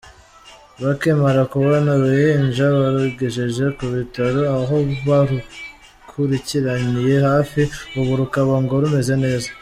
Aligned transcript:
Bakimara 0.81 1.41
kubona 1.53 1.89
uruhinja, 1.97 2.65
barugejeje 2.77 3.65
ku 3.77 3.85
bitaro 3.95 4.41
aho 4.57 4.75
barukurikiraniye 5.07 7.15
hafi, 7.29 7.61
ubu 7.99 8.11
rukaba 8.19 8.53
ngo 8.63 8.73
rumeze 8.83 9.15
neza. 9.25 9.49